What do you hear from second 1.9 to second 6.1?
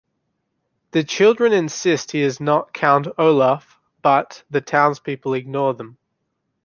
he is not Count Olaf, but the townspeople ignore them.